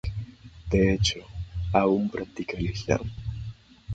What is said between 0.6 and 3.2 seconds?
De hecho, aún práctica el Islam.